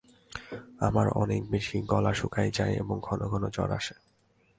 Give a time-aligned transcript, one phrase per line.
[0.79, 3.95] আমার অনেক বেশি গলা শুকায় যায় এবং ঘন ঘন জ্বর আসে।